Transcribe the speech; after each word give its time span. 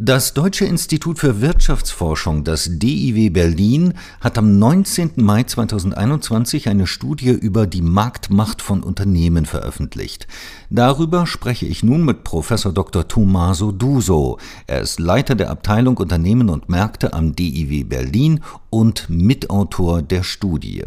Das 0.00 0.32
Deutsche 0.32 0.64
Institut 0.64 1.18
für 1.18 1.40
Wirtschaftsforschung, 1.40 2.44
das 2.44 2.68
DIW 2.70 3.30
Berlin, 3.30 3.94
hat 4.20 4.38
am 4.38 4.56
19. 4.56 5.14
Mai 5.16 5.42
2021 5.42 6.68
eine 6.68 6.86
Studie 6.86 7.30
über 7.30 7.66
die 7.66 7.82
Marktmacht 7.82 8.62
von 8.62 8.84
Unternehmen 8.84 9.44
veröffentlicht. 9.44 10.28
Darüber 10.70 11.26
spreche 11.26 11.66
ich 11.66 11.82
nun 11.82 12.04
mit 12.04 12.22
Professor 12.22 12.72
Dr. 12.72 13.08
Tommaso 13.08 13.72
Duso. 13.72 14.38
Er 14.68 14.82
ist 14.82 15.00
Leiter 15.00 15.34
der 15.34 15.50
Abteilung 15.50 15.96
Unternehmen 15.96 16.48
und 16.48 16.68
Märkte 16.68 17.12
am 17.12 17.34
DIW 17.34 17.82
Berlin 17.82 18.38
und 18.70 19.10
Mitautor 19.10 20.02
der 20.02 20.22
Studie. 20.22 20.84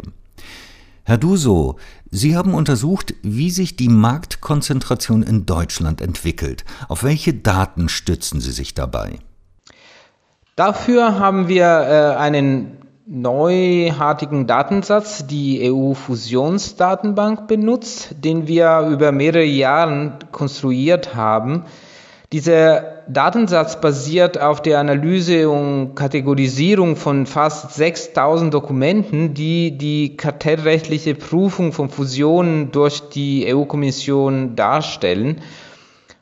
Herr 1.04 1.18
Duso, 1.18 1.76
Sie 2.12 2.36
haben 2.36 2.54
untersucht, 2.54 3.14
wie 3.22 3.50
sich 3.50 3.74
die 3.74 3.88
Marktkonzentration 3.88 5.24
in 5.24 5.46
Deutschland 5.46 6.00
entwickelt. 6.00 6.64
Auf 6.88 7.02
welche 7.02 7.34
Daten 7.34 7.88
stützen 7.88 8.40
Sie 8.40 8.52
sich 8.52 8.74
dabei? 8.74 9.18
Dafür 10.54 11.18
haben 11.18 11.48
wir 11.48 11.64
äh, 11.64 12.16
einen 12.16 12.78
neuartigen 13.06 14.46
Datensatz, 14.46 15.26
die 15.26 15.68
EU-Fusionsdatenbank 15.72 17.48
benutzt, 17.48 18.14
den 18.22 18.46
wir 18.46 18.86
über 18.88 19.10
mehrere 19.10 19.44
Jahre 19.44 20.20
konstruiert 20.30 21.16
haben. 21.16 21.64
Dieser 22.32 23.02
Datensatz 23.08 23.80
basiert 23.82 24.40
auf 24.40 24.62
der 24.62 24.78
Analyse 24.80 25.50
und 25.50 25.94
Kategorisierung 25.94 26.96
von 26.96 27.26
fast 27.26 27.74
6000 27.74 28.54
Dokumenten, 28.54 29.34
die 29.34 29.76
die 29.76 30.16
kartellrechtliche 30.16 31.14
Prüfung 31.14 31.72
von 31.72 31.90
Fusionen 31.90 32.72
durch 32.72 33.10
die 33.10 33.44
EU-Kommission 33.52 34.56
darstellen. 34.56 35.42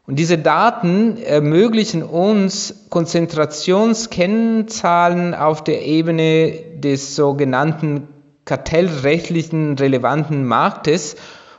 Und 0.04 0.18
diese 0.18 0.36
Daten 0.36 1.16
ermöglichen 1.16 2.02
uns 2.02 2.86
Konzentrationskennzahlen 2.90 5.36
auf 5.36 5.62
der 5.62 5.86
Ebene 5.86 6.54
des 6.74 7.14
sogenannten 7.14 8.08
kartellrechtlichen 8.44 9.78
relevanten 9.78 10.44
Marktes 10.44 11.14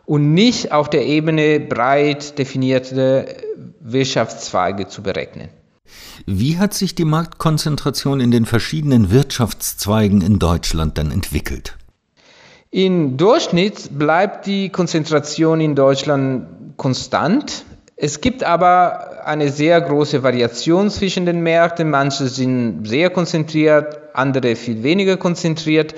und 0.06 0.34
nicht 0.34 0.74
auf 0.74 0.90
der 0.90 1.06
Ebene 1.06 1.62
breit 1.62 2.38
definierte 2.38 3.28
Wirtschaftszweige 3.84 4.88
zu 4.88 5.02
berechnen. 5.02 5.50
Wie 6.26 6.58
hat 6.58 6.74
sich 6.74 6.96
die 6.96 7.06
Marktkonzentration 7.06 8.20
in 8.20 8.32
den 8.32 8.46
verschiedenen 8.46 9.12
Wirtschaftszweigen 9.12 10.22
in 10.22 10.40
Deutschland 10.40 10.98
dann 10.98 11.12
entwickelt? 11.12 11.78
Im 12.70 13.18
Durchschnitt 13.18 13.98
bleibt 13.98 14.46
die 14.46 14.70
Konzentration 14.70 15.60
in 15.60 15.76
Deutschland 15.76 16.78
konstant. 16.78 17.66
Es 17.98 18.22
gibt 18.22 18.44
aber 18.44 19.26
eine 19.28 19.52
sehr 19.52 19.82
große 19.82 20.24
Variation 20.24 20.90
zwischen 20.90 21.26
den 21.26 21.42
Märkten. 21.42 21.90
Manche 21.90 22.28
sind 22.28 22.86
sehr 22.88 23.10
konzentriert, 23.10 24.00
andere 24.14 24.56
viel 24.56 24.84
weniger 24.84 25.18
konzentriert. 25.18 25.94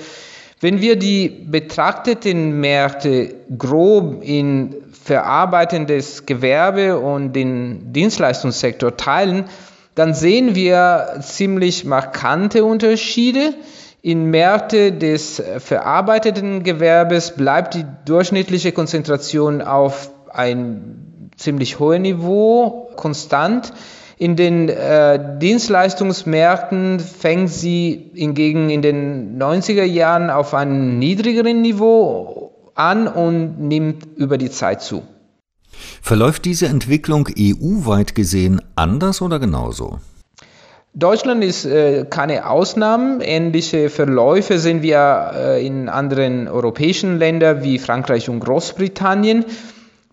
Wenn 0.64 0.80
wir 0.80 0.96
die 0.96 1.28
betrachteten 1.28 2.58
Märkte 2.58 3.34
grob 3.58 4.22
in 4.24 4.74
verarbeitendes 4.92 6.24
Gewerbe 6.24 6.98
und 6.98 7.34
den 7.34 7.92
Dienstleistungssektor 7.92 8.96
teilen, 8.96 9.44
dann 9.94 10.14
sehen 10.14 10.54
wir 10.54 11.18
ziemlich 11.20 11.84
markante 11.84 12.64
Unterschiede. 12.64 13.52
In 14.00 14.30
Märkte 14.30 14.92
des 14.92 15.42
verarbeiteten 15.58 16.62
Gewerbes 16.62 17.34
bleibt 17.36 17.74
die 17.74 17.84
durchschnittliche 18.06 18.72
Konzentration 18.72 19.60
auf 19.60 20.12
ein 20.32 21.30
ziemlich 21.36 21.78
hohes 21.78 22.00
Niveau 22.00 22.88
konstant. 22.96 23.70
In 24.16 24.36
den 24.36 24.68
äh, 24.68 25.38
Dienstleistungsmärkten 25.38 27.00
fängt 27.00 27.50
sie 27.50 28.10
hingegen 28.14 28.70
in 28.70 28.82
den 28.82 29.38
90er 29.40 29.84
Jahren 29.84 30.30
auf 30.30 30.54
einem 30.54 30.98
niedrigeren 30.98 31.62
Niveau 31.62 32.70
an 32.74 33.08
und 33.08 33.60
nimmt 33.60 34.06
über 34.16 34.38
die 34.38 34.50
Zeit 34.50 34.82
zu. 34.82 35.02
Verläuft 36.00 36.44
diese 36.44 36.66
Entwicklung 36.66 37.28
EU-weit 37.36 38.14
gesehen 38.14 38.60
anders 38.76 39.20
oder 39.20 39.38
genauso? 39.38 39.98
Deutschland 40.96 41.42
ist 41.42 41.64
äh, 41.64 42.04
keine 42.08 42.48
Ausnahme. 42.48 43.24
Ähnliche 43.24 43.90
Verläufe 43.90 44.60
sehen 44.60 44.82
wir 44.82 45.32
äh, 45.34 45.66
in 45.66 45.88
anderen 45.88 46.46
europäischen 46.46 47.18
Ländern 47.18 47.64
wie 47.64 47.80
Frankreich 47.80 48.28
und 48.28 48.38
Großbritannien. 48.38 49.44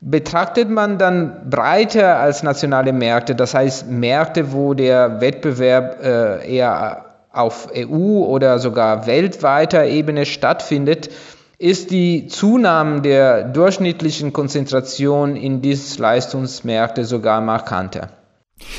Betrachtet 0.04 0.68
man 0.68 0.98
dann 0.98 1.48
breiter 1.52 2.18
als 2.18 2.42
nationale 2.42 2.92
Märkte, 2.92 3.36
das 3.36 3.54
heißt 3.54 3.88
Märkte, 3.88 4.52
wo 4.52 4.74
der 4.74 5.22
Wettbewerb 5.22 6.04
äh, 6.04 6.56
eher 6.56 7.06
auf 7.32 7.70
EU- 7.76 8.26
oder 8.26 8.58
sogar 8.58 9.06
weltweiter 9.06 9.86
Ebene 9.86 10.26
stattfindet, 10.26 11.12
ist 11.60 11.92
die 11.92 12.26
Zunahme 12.26 13.02
der 13.02 13.44
durchschnittlichen 13.44 14.34
Konzentration 14.34 15.36
in 15.36 15.62
Dienstleistungsmärkte 15.62 17.06
sogar 17.06 17.40
markanter. 17.40 18.10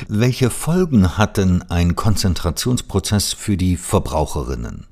Welche 0.09 0.51
Folgen 0.51 1.17
hat 1.19 1.37
denn 1.37 1.65
ein 1.69 1.95
Konzentrationsprozess 1.95 3.33
für 3.33 3.57
die 3.57 3.77
Verbraucherinnen? 3.77 4.89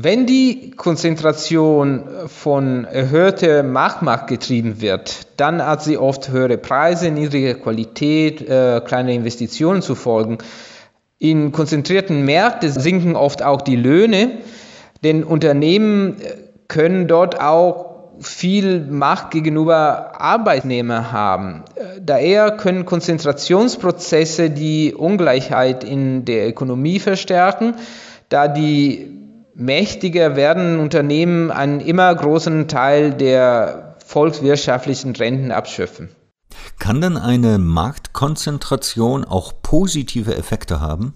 Wenn 0.00 0.26
die 0.26 0.70
Konzentration 0.76 2.04
von 2.28 2.84
erhöhter 2.84 3.64
Marktmacht 3.64 4.28
getrieben 4.28 4.80
wird, 4.80 5.26
dann 5.38 5.60
hat 5.60 5.82
sie 5.82 5.98
oft 5.98 6.28
höhere 6.28 6.56
Preise, 6.56 7.10
niedrige 7.10 7.56
Qualität, 7.56 8.48
äh, 8.48 8.80
kleine 8.84 9.12
Investitionen 9.12 9.82
zu 9.82 9.96
folgen. 9.96 10.38
In 11.18 11.50
konzentrierten 11.50 12.24
Märkten 12.24 12.70
sinken 12.70 13.16
oft 13.16 13.42
auch 13.42 13.60
die 13.60 13.74
Löhne, 13.74 14.38
denn 15.02 15.24
Unternehmen 15.24 16.20
äh, 16.20 16.34
können 16.68 17.08
dort 17.08 17.40
auch 17.40 18.12
viel 18.20 18.86
Macht 18.88 19.32
gegenüber 19.32 20.20
Arbeitnehmern 20.20 21.10
haben. 21.10 21.64
Daher 22.00 22.52
können 22.52 22.86
Konzentrationsprozesse 22.86 24.50
die 24.50 24.94
Ungleichheit 24.94 25.82
in 25.82 26.24
der 26.24 26.48
Ökonomie 26.48 27.00
verstärken, 27.00 27.74
da 28.28 28.46
die 28.46 29.18
mächtiger 29.58 30.36
werdenden 30.36 30.78
Unternehmen 30.78 31.50
einen 31.50 31.80
immer 31.80 32.14
größeren 32.14 32.68
Teil 32.68 33.12
der 33.12 33.96
volkswirtschaftlichen 34.06 35.14
Renten 35.16 35.50
abschöpfen. 35.50 36.10
Kann 36.78 37.00
denn 37.00 37.16
eine 37.16 37.58
Marktkonzentration 37.58 39.24
auch 39.24 39.52
positive 39.60 40.36
Effekte 40.36 40.80
haben? 40.80 41.14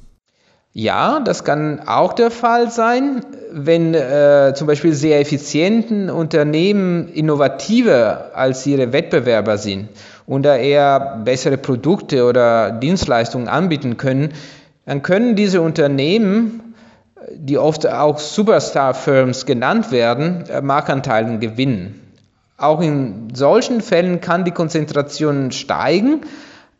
Ja, 0.74 1.20
das 1.20 1.44
kann 1.44 1.82
auch 1.86 2.14
der 2.14 2.30
Fall 2.30 2.70
sein, 2.70 3.24
wenn 3.52 3.94
äh, 3.94 4.54
zum 4.56 4.66
Beispiel 4.66 4.94
sehr 4.94 5.20
effizienten 5.20 6.10
Unternehmen 6.10 7.08
innovativer 7.08 8.30
als 8.34 8.66
ihre 8.66 8.92
Wettbewerber 8.92 9.58
sind 9.58 9.88
und 10.26 10.44
da 10.44 10.56
eher 10.56 11.20
bessere 11.24 11.58
Produkte 11.58 12.24
oder 12.24 12.72
Dienstleistungen 12.72 13.48
anbieten 13.48 13.98
können, 13.98 14.32
dann 14.86 15.02
können 15.02 15.36
diese 15.36 15.60
Unternehmen, 15.60 16.71
die 17.34 17.58
oft 17.58 17.86
auch 17.86 18.18
Superstar-Firms 18.18 19.46
genannt 19.46 19.90
werden, 19.90 20.44
äh, 20.48 20.60
Marktanteile 20.60 21.38
gewinnen. 21.38 22.00
Auch 22.56 22.80
in 22.80 23.34
solchen 23.34 23.80
Fällen 23.80 24.20
kann 24.20 24.44
die 24.44 24.50
Konzentration 24.52 25.50
steigen, 25.52 26.20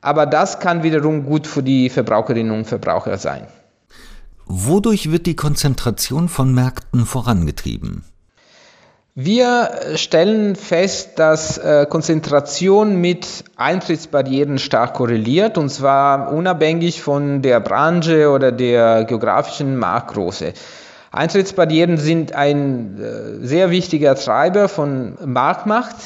aber 0.01 0.27
das 0.27 0.61
kann 0.61 0.83
wiederum 0.83 1.25
gut 1.25 1.47
für 1.47 1.63
die 1.63 1.89
Verbraucherinnen 1.89 2.53
und 2.53 2.67
Verbraucher 2.67 3.19
sein. 3.19 3.47
Wodurch 4.47 5.11
wird 5.11 5.27
die 5.27 5.37
Konzentration 5.37 6.29
von 6.29 6.55
Märkten 6.55 7.07
vorangetrieben? 7.07 8.05
Wir 9.15 9.71
stellen 9.97 10.57
fest, 10.57 11.19
dass 11.19 11.59
äh, 11.59 11.85
Konzentration 11.87 12.99
mit 12.99 13.45
Eintrittsbarrieren 13.57 14.57
stark 14.57 14.95
korreliert, 14.95 15.59
und 15.59 15.69
zwar 15.69 16.33
unabhängig 16.33 17.03
von 17.03 17.43
der 17.43 17.61
Branche 17.61 18.31
oder 18.31 18.53
der 18.53 19.05
geografischen 19.05 19.77
Marktgröße. 19.77 20.55
Eintrittsbarrieren 21.11 21.99
sind 21.99 22.35
ein 22.35 22.99
äh, 22.99 23.47
sehr 23.47 23.71
wichtiger 23.71 24.15
Treiber 24.15 24.71
von 24.71 25.19
Marktmacht. 25.23 25.97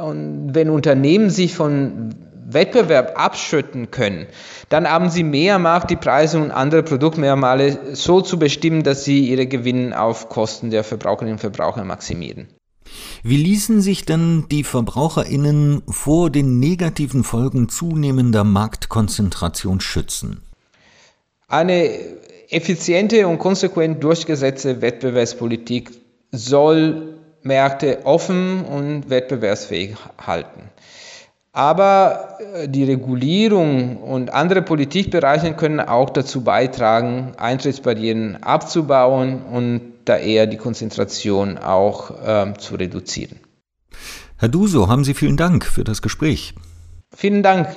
Und 0.00 0.54
wenn 0.54 0.70
Unternehmen 0.70 1.30
sich 1.30 1.56
von 1.56 2.14
Wettbewerb 2.50 3.20
abschütten 3.20 3.90
können, 3.90 4.26
dann 4.68 4.88
haben 4.88 5.10
sie 5.10 5.22
mehr 5.22 5.58
Macht, 5.58 5.90
die 5.90 5.96
Preise 5.96 6.40
und 6.40 6.50
andere 6.50 6.82
Produktmerkmale 6.82 7.94
so 7.94 8.20
zu 8.20 8.38
bestimmen, 8.38 8.82
dass 8.82 9.04
sie 9.04 9.28
ihre 9.28 9.46
Gewinne 9.46 10.00
auf 10.00 10.28
Kosten 10.28 10.70
der 10.70 10.84
Verbraucherinnen 10.84 11.34
und 11.34 11.40
Verbraucher 11.40 11.84
maximieren. 11.84 12.48
Wie 13.22 13.36
ließen 13.36 13.80
sich 13.82 14.04
denn 14.04 14.46
die 14.50 14.64
VerbraucherInnen 14.64 15.82
vor 15.88 16.30
den 16.30 16.58
negativen 16.58 17.24
Folgen 17.24 17.68
zunehmender 17.68 18.44
Marktkonzentration 18.44 19.80
schützen? 19.80 20.42
Eine 21.48 21.90
effiziente 22.48 23.26
und 23.26 23.38
konsequent 23.38 24.02
durchgesetzte 24.02 24.80
Wettbewerbspolitik 24.80 25.90
soll 26.30 27.18
Märkte 27.42 28.00
offen 28.04 28.64
und 28.64 29.10
wettbewerbsfähig 29.10 29.96
halten. 30.18 30.70
Aber 31.58 32.38
äh, 32.54 32.68
die 32.68 32.84
Regulierung 32.84 33.96
und 33.96 34.32
andere 34.32 34.62
Politikbereiche 34.62 35.54
können 35.54 35.80
auch 35.80 36.10
dazu 36.10 36.44
beitragen, 36.44 37.32
Eintrittsbarrieren 37.36 38.40
abzubauen 38.44 39.42
und 39.42 39.80
da 40.04 40.18
eher 40.18 40.46
die 40.46 40.56
Konzentration 40.56 41.58
auch 41.58 42.12
äh, 42.24 42.54
zu 42.56 42.76
reduzieren. 42.76 43.40
Herr 44.36 44.48
Duso, 44.48 44.86
haben 44.86 45.02
Sie 45.02 45.14
vielen 45.14 45.36
Dank 45.36 45.64
für 45.64 45.82
das 45.82 46.00
Gespräch. 46.00 46.54
Vielen 47.12 47.42
Dank. 47.42 47.76